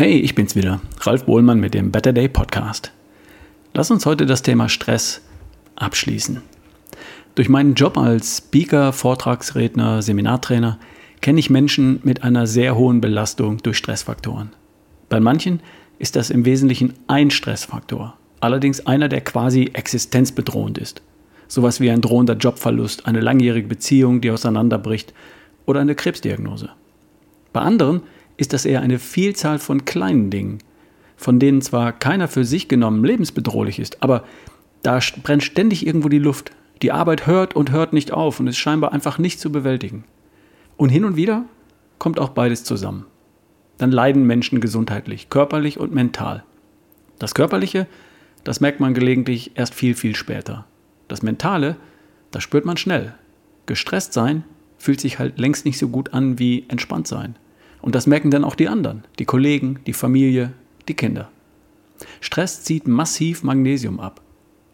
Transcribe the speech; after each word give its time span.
Hey, 0.00 0.14
ich 0.14 0.34
bin's 0.34 0.56
wieder, 0.56 0.80
Ralf 1.00 1.26
Bohlmann 1.26 1.60
mit 1.60 1.74
dem 1.74 1.92
Better 1.92 2.14
Day 2.14 2.26
Podcast. 2.26 2.90
Lass 3.74 3.90
uns 3.90 4.06
heute 4.06 4.24
das 4.24 4.40
Thema 4.40 4.70
Stress 4.70 5.20
abschließen. 5.76 6.40
Durch 7.34 7.50
meinen 7.50 7.74
Job 7.74 7.98
als 7.98 8.38
Speaker, 8.38 8.94
Vortragsredner, 8.94 10.00
Seminartrainer 10.00 10.78
kenne 11.20 11.38
ich 11.38 11.50
Menschen 11.50 12.00
mit 12.02 12.24
einer 12.24 12.46
sehr 12.46 12.76
hohen 12.76 13.02
Belastung 13.02 13.58
durch 13.58 13.76
Stressfaktoren. 13.76 14.54
Bei 15.10 15.20
manchen 15.20 15.60
ist 15.98 16.16
das 16.16 16.30
im 16.30 16.46
Wesentlichen 16.46 16.94
ein 17.06 17.30
Stressfaktor, 17.30 18.16
allerdings 18.40 18.86
einer, 18.86 19.10
der 19.10 19.20
quasi 19.20 19.68
existenzbedrohend 19.74 20.78
ist. 20.78 21.02
Sowas 21.46 21.78
wie 21.78 21.90
ein 21.90 22.00
drohender 22.00 22.38
Jobverlust, 22.38 23.04
eine 23.04 23.20
langjährige 23.20 23.68
Beziehung, 23.68 24.22
die 24.22 24.30
auseinanderbricht 24.30 25.12
oder 25.66 25.80
eine 25.80 25.94
Krebsdiagnose. 25.94 26.70
Bei 27.52 27.60
anderen 27.60 28.00
ist 28.40 28.54
das 28.54 28.64
eher 28.64 28.80
eine 28.80 28.98
Vielzahl 28.98 29.58
von 29.58 29.84
kleinen 29.84 30.30
Dingen, 30.30 30.58
von 31.16 31.38
denen 31.38 31.60
zwar 31.60 31.92
keiner 31.92 32.26
für 32.26 32.44
sich 32.44 32.68
genommen 32.68 33.04
lebensbedrohlich 33.04 33.78
ist, 33.78 34.02
aber 34.02 34.24
da 34.82 34.98
brennt 35.22 35.44
ständig 35.44 35.86
irgendwo 35.86 36.08
die 36.08 36.18
Luft. 36.18 36.52
Die 36.80 36.90
Arbeit 36.90 37.26
hört 37.26 37.54
und 37.54 37.70
hört 37.70 37.92
nicht 37.92 38.12
auf 38.12 38.40
und 38.40 38.46
ist 38.46 38.56
scheinbar 38.56 38.92
einfach 38.92 39.18
nicht 39.18 39.38
zu 39.38 39.52
bewältigen. 39.52 40.04
Und 40.78 40.88
hin 40.88 41.04
und 41.04 41.16
wieder 41.16 41.44
kommt 41.98 42.18
auch 42.18 42.30
beides 42.30 42.64
zusammen. 42.64 43.04
Dann 43.76 43.92
leiden 43.92 44.26
Menschen 44.26 44.62
gesundheitlich, 44.62 45.28
körperlich 45.28 45.78
und 45.78 45.92
mental. 45.92 46.42
Das 47.18 47.34
Körperliche, 47.34 47.86
das 48.42 48.62
merkt 48.62 48.80
man 48.80 48.94
gelegentlich 48.94 49.52
erst 49.56 49.74
viel, 49.74 49.94
viel 49.94 50.16
später. 50.16 50.64
Das 51.08 51.22
Mentale, 51.22 51.76
das 52.30 52.42
spürt 52.42 52.64
man 52.64 52.78
schnell. 52.78 53.14
Gestresst 53.66 54.14
sein 54.14 54.44
fühlt 54.78 55.02
sich 55.02 55.18
halt 55.18 55.38
längst 55.38 55.66
nicht 55.66 55.78
so 55.78 55.88
gut 55.88 56.14
an 56.14 56.38
wie 56.38 56.64
entspannt 56.68 57.06
sein. 57.06 57.36
Und 57.82 57.94
das 57.94 58.06
merken 58.06 58.30
dann 58.30 58.44
auch 58.44 58.54
die 58.54 58.68
anderen, 58.68 59.04
die 59.18 59.24
Kollegen, 59.24 59.80
die 59.86 59.92
Familie, 59.92 60.52
die 60.88 60.94
Kinder. 60.94 61.30
Stress 62.20 62.62
zieht 62.62 62.86
massiv 62.86 63.42
Magnesium 63.42 64.00
ab. 64.00 64.20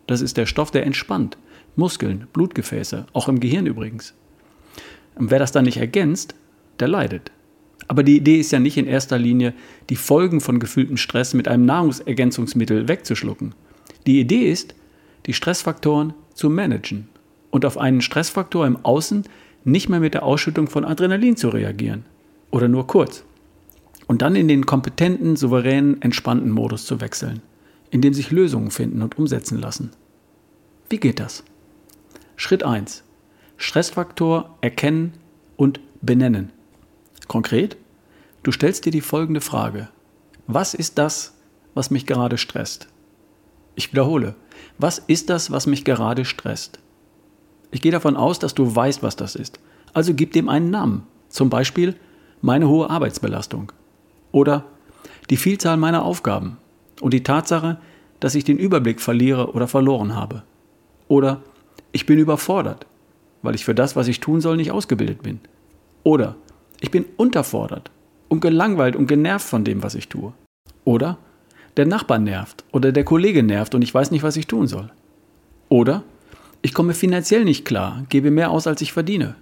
Das 0.06 0.20
ist 0.20 0.36
der 0.36 0.46
Stoff, 0.46 0.70
der 0.70 0.86
entspannt. 0.86 1.36
Muskeln, 1.74 2.26
Blutgefäße, 2.32 3.06
auch 3.12 3.28
im 3.28 3.40
Gehirn 3.40 3.66
übrigens. 3.66 4.14
Und 5.14 5.30
wer 5.30 5.38
das 5.38 5.52
dann 5.52 5.64
nicht 5.64 5.76
ergänzt, 5.76 6.34
der 6.80 6.88
leidet. 6.88 7.30
Aber 7.88 8.02
die 8.02 8.16
Idee 8.16 8.40
ist 8.40 8.52
ja 8.52 8.58
nicht 8.58 8.76
in 8.76 8.86
erster 8.86 9.18
Linie, 9.18 9.52
die 9.90 9.96
Folgen 9.96 10.40
von 10.40 10.58
gefühltem 10.58 10.96
Stress 10.96 11.34
mit 11.34 11.48
einem 11.48 11.66
Nahrungsergänzungsmittel 11.66 12.88
wegzuschlucken. 12.88 13.54
Die 14.06 14.20
Idee 14.20 14.50
ist, 14.50 14.74
die 15.26 15.32
Stressfaktoren 15.32 16.14
zu 16.34 16.50
managen 16.50 17.08
und 17.50 17.64
auf 17.64 17.78
einen 17.78 18.00
Stressfaktor 18.00 18.66
im 18.66 18.84
Außen 18.84 19.24
nicht 19.64 19.88
mehr 19.88 20.00
mit 20.00 20.14
der 20.14 20.22
Ausschüttung 20.22 20.68
von 20.68 20.84
Adrenalin 20.84 21.36
zu 21.36 21.48
reagieren. 21.48 22.04
Oder 22.50 22.68
nur 22.68 22.86
kurz. 22.86 23.24
Und 24.06 24.22
dann 24.22 24.36
in 24.36 24.48
den 24.48 24.66
kompetenten, 24.66 25.36
souveränen, 25.36 26.00
entspannten 26.00 26.50
Modus 26.50 26.86
zu 26.86 27.00
wechseln, 27.00 27.42
in 27.90 28.00
dem 28.00 28.14
sich 28.14 28.30
Lösungen 28.30 28.70
finden 28.70 29.02
und 29.02 29.18
umsetzen 29.18 29.58
lassen. 29.58 29.90
Wie 30.88 30.98
geht 30.98 31.18
das? 31.18 31.42
Schritt 32.36 32.62
1. 32.62 33.02
Stressfaktor 33.56 34.56
erkennen 34.60 35.14
und 35.56 35.80
benennen. 36.02 36.52
Konkret, 37.26 37.76
du 38.42 38.52
stellst 38.52 38.84
dir 38.84 38.92
die 38.92 39.00
folgende 39.00 39.40
Frage. 39.40 39.88
Was 40.46 40.74
ist 40.74 40.98
das, 40.98 41.34
was 41.74 41.90
mich 41.90 42.06
gerade 42.06 42.38
stresst? 42.38 42.88
Ich 43.74 43.92
wiederhole, 43.92 44.34
was 44.78 44.98
ist 44.98 45.30
das, 45.30 45.50
was 45.50 45.66
mich 45.66 45.84
gerade 45.84 46.24
stresst? 46.24 46.78
Ich 47.70 47.82
gehe 47.82 47.92
davon 47.92 48.16
aus, 48.16 48.38
dass 48.38 48.54
du 48.54 48.74
weißt, 48.74 49.02
was 49.02 49.16
das 49.16 49.34
ist. 49.34 49.58
Also 49.92 50.14
gib 50.14 50.32
dem 50.32 50.48
einen 50.48 50.70
Namen. 50.70 51.06
Zum 51.28 51.50
Beispiel 51.50 51.96
meine 52.40 52.68
hohe 52.68 52.90
Arbeitsbelastung. 52.90 53.72
Oder 54.32 54.64
die 55.30 55.36
Vielzahl 55.36 55.76
meiner 55.76 56.04
Aufgaben 56.04 56.58
und 57.00 57.12
die 57.12 57.22
Tatsache, 57.22 57.78
dass 58.20 58.34
ich 58.34 58.44
den 58.44 58.58
Überblick 58.58 59.00
verliere 59.00 59.52
oder 59.52 59.68
verloren 59.68 60.14
habe. 60.14 60.42
Oder 61.08 61.40
ich 61.92 62.06
bin 62.06 62.18
überfordert, 62.18 62.86
weil 63.42 63.54
ich 63.54 63.64
für 63.64 63.74
das, 63.74 63.96
was 63.96 64.08
ich 64.08 64.20
tun 64.20 64.40
soll, 64.40 64.56
nicht 64.56 64.72
ausgebildet 64.72 65.22
bin. 65.22 65.40
Oder 66.02 66.36
ich 66.80 66.90
bin 66.90 67.04
unterfordert 67.16 67.90
und 68.28 68.40
gelangweilt 68.40 68.96
und 68.96 69.06
genervt 69.06 69.46
von 69.46 69.64
dem, 69.64 69.82
was 69.82 69.94
ich 69.94 70.08
tue. 70.08 70.32
Oder 70.84 71.18
der 71.76 71.86
Nachbar 71.86 72.18
nervt 72.18 72.64
oder 72.72 72.92
der 72.92 73.04
Kollege 73.04 73.42
nervt 73.42 73.74
und 73.74 73.82
ich 73.82 73.92
weiß 73.92 74.10
nicht, 74.10 74.22
was 74.22 74.36
ich 74.36 74.46
tun 74.46 74.66
soll. 74.66 74.90
Oder 75.68 76.02
ich 76.62 76.74
komme 76.74 76.94
finanziell 76.94 77.44
nicht 77.44 77.64
klar, 77.64 78.04
gebe 78.08 78.30
mehr 78.30 78.50
aus, 78.50 78.66
als 78.66 78.80
ich 78.80 78.92
verdiene. 78.92 79.34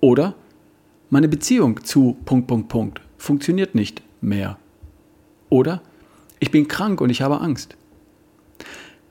Oder 0.00 0.34
meine 1.14 1.28
Beziehung 1.28 1.84
zu 1.84 2.16
Punkt, 2.24 2.48
Punkt, 2.48 2.68
Punkt 2.68 3.00
funktioniert 3.18 3.76
nicht 3.76 4.02
mehr. 4.20 4.58
Oder 5.48 5.80
ich 6.40 6.50
bin 6.50 6.66
krank 6.66 7.00
und 7.00 7.08
ich 7.08 7.22
habe 7.22 7.40
Angst. 7.40 7.76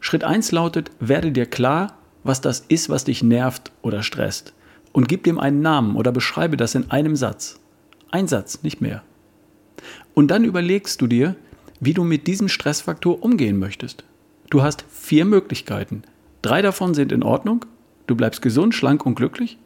Schritt 0.02 0.25
1 0.25 0.52
lautet, 0.52 0.91
werde 1.00 1.31
dir 1.31 1.46
klar, 1.46 1.97
was 2.25 2.41
das 2.41 2.59
ist, 2.68 2.90
was 2.90 3.06
dich 3.06 3.24
nervt 3.24 3.72
oder 3.81 4.03
stresst. 4.03 4.52
Und 4.91 5.08
gib 5.08 5.24
dem 5.24 5.40
einen 5.40 5.62
Namen 5.62 5.96
oder 5.96 6.12
beschreibe 6.12 6.58
das 6.58 6.75
in 6.75 6.91
einem 6.91 7.16
Satz. 7.16 7.62
Ein 8.12 8.28
Satz, 8.28 8.64
nicht 8.64 8.81
mehr. 8.81 9.02
Und 10.14 10.28
dann 10.28 10.44
überlegst 10.44 11.00
du 11.00 11.08
dir, 11.08 11.38
wie 11.80 11.94
du 11.94 12.03
mit 12.03 12.28
diesem 12.28 12.50
Stressfaktor 12.50 13.24
umgehen 13.24 13.58
möchtest. 13.58 14.03
Du 14.50 14.62
hast 14.62 14.84
vier 14.90 15.24
Möglichkeiten. 15.24 16.03
Drei 16.41 16.62
davon 16.62 16.96
sind 16.96 17.14
in 17.14 17.24
Ordnung. 17.24 17.64
Du 18.08 18.16
bleibst 18.18 18.41
gesund, 18.41 18.75
schlank 18.75 19.06
und 19.06 19.16
glücklich. 19.16 19.58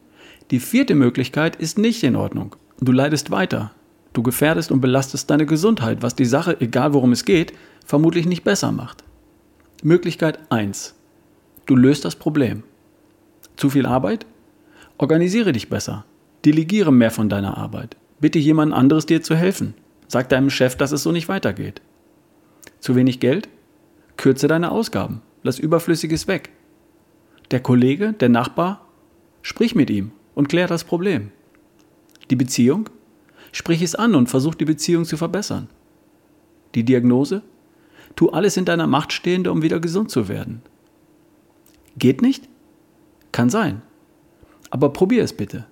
Die 0.50 0.60
vierte 0.60 0.94
Möglichkeit 0.94 1.56
ist 1.56 1.76
nicht 1.76 2.02
in 2.02 2.16
Ordnung. 2.16 2.56
Du 2.80 2.90
leidest 2.90 3.30
weiter. 3.30 3.72
Du 4.14 4.22
gefährdest 4.22 4.72
und 4.72 4.80
belastest 4.80 5.28
deine 5.28 5.44
Gesundheit, 5.44 6.00
was 6.00 6.14
die 6.14 6.24
Sache, 6.24 6.58
egal 6.60 6.94
worum 6.94 7.12
es 7.12 7.26
geht, 7.26 7.52
vermutlich 7.84 8.24
nicht 8.24 8.44
besser 8.44 8.72
macht. 8.72 9.04
Möglichkeit 9.82 10.38
1. 10.50 10.94
Du 11.66 11.76
löst 11.76 12.06
das 12.06 12.16
Problem. 12.16 12.62
Zu 13.56 13.68
viel 13.68 13.84
Arbeit? 13.84 14.24
Organisiere 14.96 15.52
dich 15.52 15.68
besser. 15.68 16.06
Delegiere 16.46 16.92
mehr 16.92 17.10
von 17.10 17.28
deiner 17.28 17.58
Arbeit. 17.58 17.96
Bitte 18.18 18.38
jemand 18.38 18.72
anderes 18.72 19.04
dir 19.04 19.22
zu 19.22 19.36
helfen. 19.36 19.74
Sag 20.06 20.30
deinem 20.30 20.48
Chef, 20.48 20.76
dass 20.76 20.92
es 20.92 21.02
so 21.02 21.12
nicht 21.12 21.28
weitergeht. 21.28 21.82
Zu 22.80 22.96
wenig 22.96 23.20
Geld? 23.20 23.50
Kürze 24.16 24.48
deine 24.48 24.70
Ausgaben. 24.70 25.20
Lass 25.42 25.58
Überflüssiges 25.58 26.26
weg. 26.26 26.48
Der 27.50 27.60
Kollege, 27.60 28.14
der 28.14 28.30
Nachbar? 28.30 28.86
Sprich 29.42 29.74
mit 29.74 29.90
ihm 29.90 30.12
und 30.38 30.48
klär 30.48 30.68
das 30.68 30.84
Problem. 30.84 31.32
Die 32.30 32.36
Beziehung? 32.36 32.88
Sprich 33.50 33.82
es 33.82 33.96
an 33.96 34.14
und 34.14 34.28
versuch 34.28 34.54
die 34.54 34.66
Beziehung 34.66 35.04
zu 35.04 35.16
verbessern. 35.16 35.68
Die 36.76 36.84
Diagnose? 36.84 37.42
Tu 38.14 38.28
alles 38.28 38.56
in 38.56 38.64
deiner 38.64 38.86
Macht 38.86 39.12
Stehende, 39.12 39.50
um 39.50 39.62
wieder 39.62 39.80
gesund 39.80 40.12
zu 40.12 40.28
werden. 40.28 40.62
Geht 41.96 42.22
nicht? 42.22 42.48
Kann 43.32 43.50
sein. 43.50 43.82
Aber 44.70 44.92
probier 44.92 45.24
es 45.24 45.32
bitte. 45.32 45.66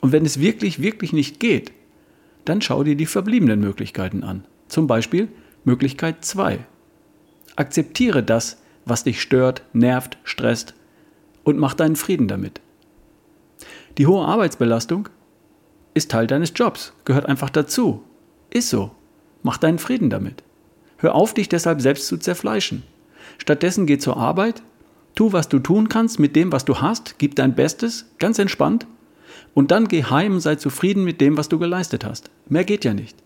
Und 0.00 0.12
wenn 0.12 0.24
es 0.24 0.40
wirklich, 0.40 0.80
wirklich 0.80 1.12
nicht 1.12 1.38
geht, 1.38 1.72
dann 2.46 2.62
schau 2.62 2.84
dir 2.84 2.96
die 2.96 3.04
verbliebenen 3.04 3.60
Möglichkeiten 3.60 4.22
an. 4.22 4.46
Zum 4.68 4.86
Beispiel 4.86 5.28
Möglichkeit 5.64 6.24
2. 6.24 6.60
Akzeptiere 7.56 8.22
das, 8.22 8.62
was 8.86 9.04
dich 9.04 9.20
stört, 9.20 9.64
nervt, 9.74 10.16
stresst 10.24 10.72
und 11.44 11.58
mach 11.58 11.74
deinen 11.74 11.96
Frieden 11.96 12.26
damit. 12.26 12.62
Die 13.98 14.06
hohe 14.06 14.24
Arbeitsbelastung 14.24 15.08
ist 15.92 16.12
Teil 16.12 16.28
deines 16.28 16.52
Jobs, 16.54 16.92
gehört 17.04 17.26
einfach 17.26 17.50
dazu. 17.50 18.04
Ist 18.48 18.70
so. 18.70 18.92
Mach 19.42 19.58
deinen 19.58 19.80
Frieden 19.80 20.08
damit. 20.08 20.44
Hör 20.98 21.16
auf, 21.16 21.34
dich 21.34 21.48
deshalb 21.48 21.80
selbst 21.80 22.06
zu 22.06 22.16
zerfleischen. 22.16 22.84
Stattdessen 23.38 23.86
geh 23.86 23.98
zur 23.98 24.16
Arbeit, 24.16 24.62
tu, 25.16 25.32
was 25.32 25.48
du 25.48 25.58
tun 25.58 25.88
kannst 25.88 26.20
mit 26.20 26.36
dem, 26.36 26.52
was 26.52 26.64
du 26.64 26.80
hast, 26.80 27.18
gib 27.18 27.34
dein 27.34 27.54
Bestes, 27.56 28.06
ganz 28.18 28.38
entspannt, 28.38 28.86
und 29.54 29.72
dann 29.72 29.88
geh 29.88 30.04
heim 30.04 30.34
und 30.34 30.40
sei 30.40 30.54
zufrieden 30.54 31.04
mit 31.04 31.20
dem, 31.20 31.36
was 31.36 31.48
du 31.48 31.58
geleistet 31.58 32.04
hast. 32.04 32.30
Mehr 32.48 32.64
geht 32.64 32.84
ja 32.84 32.94
nicht. 32.94 33.16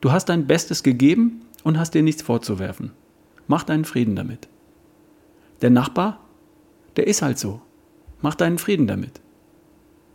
Du 0.00 0.12
hast 0.12 0.30
dein 0.30 0.46
Bestes 0.46 0.82
gegeben 0.82 1.42
und 1.62 1.78
hast 1.78 1.92
dir 1.92 2.02
nichts 2.02 2.22
vorzuwerfen. 2.22 2.92
Mach 3.48 3.64
deinen 3.64 3.84
Frieden 3.84 4.16
damit. 4.16 4.48
Der 5.62 5.70
Nachbar, 5.70 6.20
der 6.96 7.06
ist 7.06 7.22
halt 7.22 7.38
so. 7.38 7.60
Mach 8.22 8.34
deinen 8.34 8.58
Frieden 8.58 8.86
damit. 8.86 9.20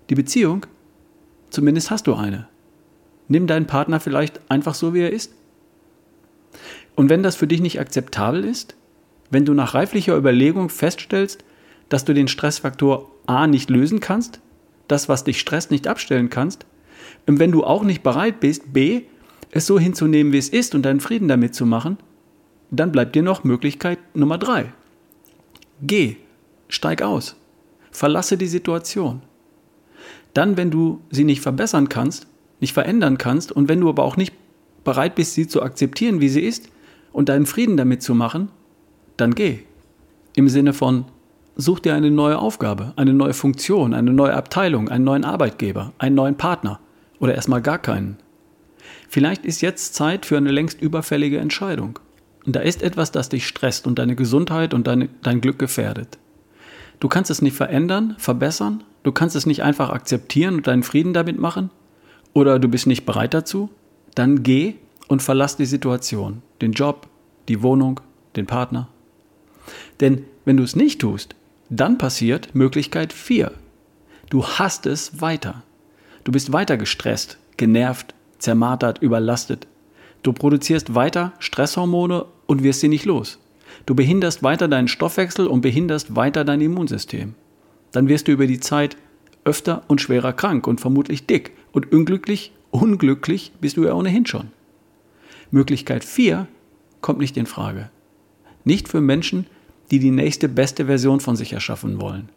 Die 0.10 0.16
Beziehung, 0.16 0.66
zumindest 1.50 1.92
hast 1.92 2.08
du 2.08 2.16
eine. 2.16 2.48
Nimm 3.28 3.48
deinen 3.48 3.68
Partner 3.68 4.00
vielleicht 4.00 4.42
einfach 4.50 4.74
so, 4.74 4.94
wie 4.94 5.02
er 5.02 5.12
ist. 5.12 5.34
Und 6.96 7.10
wenn 7.10 7.24
das 7.24 7.36
für 7.36 7.48
dich 7.48 7.62
nicht 7.62 7.80
akzeptabel 7.80 8.44
ist, 8.44 8.76
wenn 9.30 9.46
du 9.46 9.54
nach 9.54 9.74
reiflicher 9.74 10.18
Überlegung 10.18 10.70
feststellst, 10.70 11.44
dass 11.90 12.06
du 12.06 12.14
den 12.14 12.28
Stressfaktor 12.28 13.10
A 13.26 13.48
nicht 13.48 13.70
lösen 13.70 14.00
kannst, 14.00 14.42
das, 14.88 15.08
was 15.08 15.24
dich 15.24 15.40
stresst, 15.40 15.72
nicht 15.72 15.88
abstellen 15.88 16.30
kannst, 16.30 16.66
und 17.28 17.40
wenn 17.40 17.52
du 17.52 17.64
auch 17.64 17.84
nicht 17.84 18.04
bereit 18.04 18.40
bist, 18.40 18.74
B, 18.74 19.04
es 19.52 19.68
so 19.68 19.80
hinzunehmen, 19.80 20.34
wie 20.34 20.38
es 20.38 20.50
ist 20.50 20.76
und 20.76 20.84
deinen 20.84 21.00
Frieden 21.00 21.28
damit 21.28 21.56
zu 21.56 21.66
machen, 21.66 21.98
dann 22.72 22.92
bleibt 22.92 23.16
dir 23.16 23.24
noch 23.24 23.44
Möglichkeit 23.44 24.00
Nummer 24.14 24.38
drei. 24.38 24.72
Geh, 25.82 26.18
steig 26.70 27.02
aus, 27.02 27.36
verlasse 27.92 28.38
die 28.38 28.48
Situation. 28.48 29.22
Dann, 30.34 30.58
wenn 30.58 30.72
du 30.72 31.02
sie 31.10 31.24
nicht 31.24 31.42
verbessern 31.42 31.90
kannst, 31.90 32.28
nicht 32.60 32.74
verändern 32.74 33.18
kannst 33.18 33.52
und 33.52 33.68
wenn 33.68 33.82
du 33.82 33.90
aber 33.90 34.04
auch 34.04 34.18
nicht 34.18 34.34
bereit 34.84 35.16
bist, 35.16 35.34
sie 35.34 35.48
zu 35.48 35.62
akzeptieren, 35.62 36.22
wie 36.22 36.30
sie 36.30 36.42
ist 36.42 36.70
und 37.12 37.30
deinen 37.30 37.46
Frieden 37.46 37.78
damit 37.78 38.02
zu 38.02 38.16
machen, 38.16 38.50
dann 39.18 39.36
geh. 39.36 39.60
Im 40.36 40.48
Sinne 40.48 40.74
von, 40.74 41.06
such 41.56 41.80
dir 41.80 41.94
eine 41.94 42.12
neue 42.12 42.40
Aufgabe, 42.40 42.94
eine 42.96 43.14
neue 43.14 43.34
Funktion, 43.34 43.94
eine 43.94 44.12
neue 44.12 44.34
Abteilung, 44.34 44.90
einen 44.90 45.04
neuen 45.04 45.26
Arbeitgeber, 45.26 45.94
einen 45.98 46.16
neuen 46.16 46.38
Partner 46.38 46.80
oder 47.20 47.36
erstmal 47.36 47.62
gar 47.62 47.80
keinen. 47.80 48.18
Vielleicht 49.10 49.46
ist 49.46 49.62
jetzt 49.62 49.94
Zeit 49.94 50.26
für 50.26 50.38
eine 50.38 50.52
längst 50.52 50.82
überfällige 50.82 51.40
Entscheidung. 51.40 52.00
Und 52.46 52.56
da 52.56 52.62
ist 52.62 52.82
etwas, 52.82 53.12
das 53.12 53.30
dich 53.30 53.46
stresst 53.46 53.86
und 53.86 54.00
deine 54.00 54.16
Gesundheit 54.16 54.74
und 54.74 54.88
deine, 54.88 55.10
dein 55.22 55.42
Glück 55.42 55.60
gefährdet. 55.60 56.18
Du 57.00 57.08
kannst 57.08 57.30
es 57.30 57.42
nicht 57.42 57.56
verändern, 57.56 58.16
verbessern, 58.18 58.84
du 59.04 59.12
kannst 59.12 59.36
es 59.36 59.46
nicht 59.46 59.64
einfach 59.64 59.90
akzeptieren 59.90 60.56
und 60.56 60.68
deinen 60.68 60.84
Frieden 60.84 61.14
damit 61.14 61.40
machen, 61.40 61.70
oder 62.34 62.60
du 62.60 62.68
bist 62.68 62.88
nicht 62.88 63.06
bereit 63.06 63.34
dazu, 63.34 63.70
dann 64.16 64.44
geh 64.44 64.76
und 65.08 65.22
verlass 65.22 65.58
die 65.58 65.66
Situation, 65.66 66.42
den 66.62 66.72
Job, 66.72 67.08
die 67.48 67.62
Wohnung, 67.62 68.00
den 68.36 68.48
Partner. 68.48 68.88
Denn 70.00 70.26
wenn 70.46 70.58
du 70.58 70.64
es 70.64 70.76
nicht 70.76 71.02
tust, 71.02 71.36
dann 71.70 71.98
passiert 71.98 72.56
Möglichkeit 72.56 73.14
4. 73.14 73.52
Du 74.30 74.46
hast 74.46 74.86
es 74.86 75.22
weiter. 75.22 75.64
Du 76.24 76.32
bist 76.32 76.54
weiter 76.54 76.78
gestresst, 76.78 77.38
genervt, 77.58 78.14
zermartert, 78.40 79.02
überlastet. 79.02 79.68
Du 80.24 80.34
produzierst 80.34 80.96
weiter 80.96 81.34
Stresshormone 81.40 82.26
und 82.46 82.64
wirst 82.64 82.80
sie 82.80 82.88
nicht 82.88 83.06
los. 83.06 83.40
Du 83.86 83.96
behinderst 83.96 84.44
weiter 84.44 84.68
deinen 84.68 84.88
Stoffwechsel 84.88 85.48
und 85.48 85.62
behinderst 85.62 86.16
weiter 86.16 86.44
dein 86.44 86.62
Immunsystem. 86.62 87.36
Dann 87.92 88.08
wirst 88.08 88.28
du 88.28 88.32
über 88.32 88.48
die 88.48 88.60
Zeit 88.60 88.98
öfter 89.44 89.84
und 89.88 90.02
schwerer 90.02 90.34
krank 90.34 90.68
und 90.68 90.82
vermutlich 90.82 91.26
dick 91.26 91.52
und 91.72 91.92
unglücklich, 91.92 92.52
unglücklich 92.70 93.52
bist 93.60 93.78
du 93.78 93.86
ja 93.86 93.94
ohnehin 93.94 94.26
schon. 94.26 94.52
Möglichkeit 95.50 96.04
4 96.04 96.48
kommt 97.02 97.20
nicht 97.20 97.38
in 97.38 97.46
Frage. 97.46 97.90
Nicht 98.64 98.88
für 98.88 99.02
Menschen, 99.02 99.48
die 99.90 100.00
die 100.00 100.12
nächste 100.12 100.48
beste 100.48 100.86
Version 100.86 101.20
von 101.20 101.36
sich 101.36 101.54
erschaffen 101.54 102.00
wollen, 102.00 102.30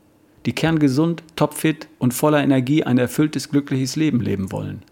die 0.46 0.52
kerngesund, 0.52 1.22
topfit 1.36 1.88
und 1.98 2.14
voller 2.14 2.42
Energie 2.42 2.82
ein 2.82 2.98
erfülltes, 2.98 3.50
glückliches 3.50 3.96
Leben 3.96 4.20
leben 4.20 4.50
wollen. 4.50 4.82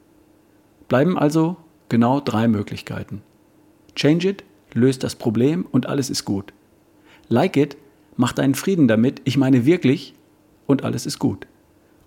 Bleiben 0.88 1.18
also 1.18 1.56
genau 1.88 2.20
drei 2.20 2.46
Möglichkeiten. 2.48 3.22
Change 3.96 4.28
it, 4.28 4.44
löst 4.74 5.02
das 5.02 5.16
Problem 5.16 5.66
und 5.70 5.86
alles 5.86 6.10
ist 6.10 6.24
gut. 6.24 6.52
Like 7.28 7.56
it, 7.56 7.76
mach 8.16 8.32
deinen 8.32 8.54
Frieden 8.54 8.88
damit, 8.88 9.20
ich 9.24 9.36
meine 9.36 9.66
wirklich 9.66 10.14
und 10.66 10.84
alles 10.84 11.06
ist 11.06 11.18
gut. 11.18 11.46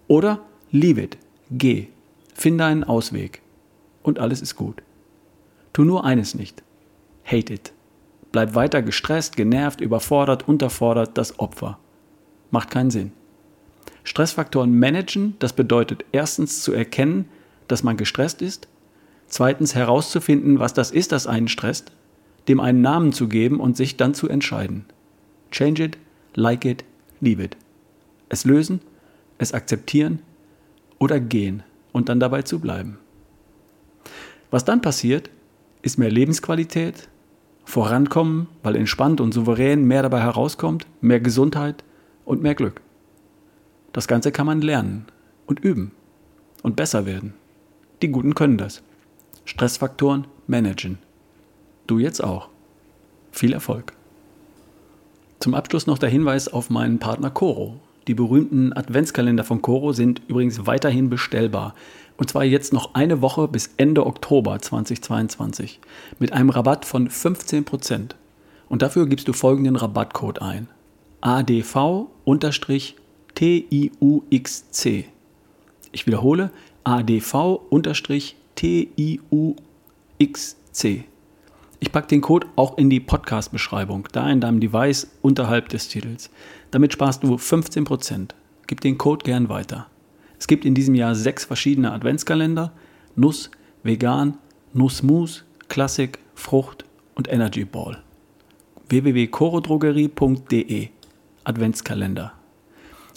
Oder 0.07 0.41
leave 0.71 1.01
it, 1.01 1.17
geh, 1.51 1.87
finde 2.33 2.65
einen 2.65 2.83
Ausweg 2.83 3.41
und 4.03 4.19
alles 4.19 4.41
ist 4.41 4.55
gut. 4.55 4.81
Tu 5.73 5.83
nur 5.83 6.05
eines 6.05 6.35
nicht, 6.35 6.63
hate 7.25 7.53
it. 7.53 7.73
Bleib 8.31 8.53
weiter 8.53 8.81
gestresst, 8.81 9.37
genervt, 9.37 9.79
überfordert, 9.79 10.47
unterfordert, 10.47 11.17
das 11.17 11.39
Opfer. 11.39 11.79
Macht 12.51 12.69
keinen 12.69 12.91
Sinn. 12.91 13.11
Stressfaktoren 14.03 14.77
managen, 14.77 15.35
das 15.39 15.53
bedeutet 15.53 16.05
erstens 16.11 16.61
zu 16.61 16.73
erkennen, 16.73 17.29
dass 17.67 17.83
man 17.83 17.97
gestresst 17.97 18.41
ist, 18.41 18.67
zweitens 19.27 19.73
herauszufinden, 19.73 20.59
was 20.59 20.73
das 20.73 20.91
ist, 20.91 21.11
das 21.11 21.27
einen 21.27 21.47
stresst, 21.47 21.91
dem 22.47 22.59
einen 22.59 22.81
Namen 22.81 23.13
zu 23.13 23.27
geben 23.27 23.59
und 23.59 23.75
sich 23.75 23.97
dann 23.97 24.13
zu 24.13 24.29
entscheiden. 24.29 24.85
Change 25.51 25.83
it, 25.83 25.97
like 26.35 26.65
it, 26.65 26.85
leave 27.21 27.41
it. 27.41 27.57
Es 28.29 28.45
lösen, 28.45 28.81
es 29.37 29.53
akzeptieren 29.53 30.19
oder 30.99 31.19
gehen 31.19 31.63
und 31.91 32.09
dann 32.09 32.19
dabei 32.19 32.41
zu 32.41 32.59
bleiben. 32.59 32.97
Was 34.51 34.65
dann 34.65 34.81
passiert, 34.81 35.29
ist 35.81 35.97
mehr 35.97 36.11
Lebensqualität, 36.11 37.09
Vorankommen, 37.65 38.47
weil 38.61 38.75
entspannt 38.75 39.19
und 39.19 39.33
souverän 39.33 39.85
mehr 39.85 40.03
dabei 40.03 40.21
herauskommt, 40.21 40.85
mehr 41.01 41.19
Gesundheit 41.19 41.83
und 42.23 42.41
mehr 42.43 42.53
Glück. 42.53 42.79
Das 43.91 44.07
Ganze 44.07 44.31
kann 44.31 44.45
man 44.45 44.61
lernen 44.61 45.05
und 45.47 45.59
üben 45.59 45.91
und 46.61 46.75
besser 46.75 47.05
werden. 47.05 47.33
Die 48.01 48.09
Guten 48.09 48.35
können 48.35 48.57
das. 48.57 48.83
Stressfaktoren 49.45 50.27
managen. 50.47 50.99
Du 51.87 51.97
jetzt 51.97 52.23
auch. 52.23 52.49
Viel 53.31 53.53
Erfolg. 53.53 53.93
Zum 55.39 55.53
Abschluss 55.53 55.87
noch 55.87 55.97
der 55.97 56.09
Hinweis 56.09 56.47
auf 56.47 56.69
meinen 56.69 56.99
Partner 56.99 57.31
Coro. 57.31 57.79
Die 58.07 58.13
berühmten 58.13 58.71
Adventskalender 58.73 59.43
von 59.43 59.61
Coro 59.63 59.91
sind 59.91 60.21
übrigens 60.27 60.67
weiterhin 60.67 61.09
bestellbar. 61.09 61.73
Und 62.17 62.29
zwar 62.29 62.43
jetzt 62.43 62.71
noch 62.71 62.93
eine 62.93 63.21
Woche 63.21 63.47
bis 63.47 63.71
Ende 63.77 64.05
Oktober 64.05 64.59
2022 64.59 65.79
mit 66.19 66.31
einem 66.31 66.49
Rabatt 66.49 66.85
von 66.85 67.09
15%. 67.09 68.11
Und 68.69 68.81
dafür 68.81 69.07
gibst 69.07 69.27
du 69.27 69.33
folgenden 69.33 69.75
Rabattcode 69.75 70.41
ein. 70.41 70.67
ADV-TIUXC. 71.21 72.05
Ich 75.91 76.07
wiederhole, 76.07 76.51
ADV-TIUXC. 76.83 77.95
Ich 81.79 81.91
packe 81.91 82.07
den 82.07 82.21
Code 82.21 82.47
auch 82.55 82.77
in 82.77 82.89
die 82.89 82.99
Podcast-Beschreibung, 82.99 84.07
da 84.11 84.29
in 84.29 84.41
deinem 84.41 84.59
Device 84.59 85.07
unterhalb 85.21 85.69
des 85.69 85.87
Titels. 85.87 86.29
Damit 86.71 86.93
sparst 86.93 87.23
du 87.23 87.35
15%. 87.35 88.29
Gib 88.67 88.81
den 88.81 88.97
Code 88.97 89.23
gern 89.23 89.49
weiter. 89.49 89.87
Es 90.39 90.47
gibt 90.47 90.65
in 90.65 90.73
diesem 90.73 90.95
Jahr 90.95 91.15
sechs 91.15 91.45
verschiedene 91.45 91.91
Adventskalender: 91.91 92.71
Nuss, 93.15 93.51
Vegan, 93.83 94.37
Nussmus, 94.73 95.43
Klassik, 95.67 96.19
Frucht 96.33 96.85
und 97.15 97.31
Energy 97.31 97.65
Ball. 97.65 98.01
www.chorodrogerie.de 98.89 100.89
Adventskalender. 101.43 102.33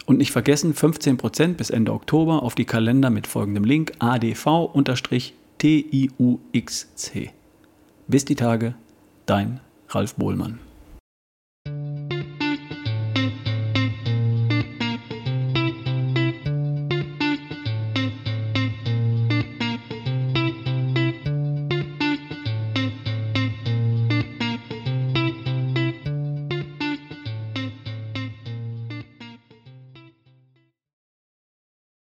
Und 0.07 0.19
nicht 0.19 0.33
vergessen 0.33 0.75
15% 0.75 1.55
bis 1.55 1.71
Ende 1.71 1.93
Oktober 1.93 2.43
auf 2.43 2.55
die 2.55 2.65
Kalender 2.65 3.11
mit 3.11 3.27
folgendem 3.27 3.65
Link 3.65 3.93
adv-tiuxc. 3.99 4.49
Bis 8.11 8.25
die 8.25 8.37
Tage, 8.37 8.75
dein 9.27 9.61
Ralf 9.91 10.15
Bohlmann. 10.15 10.61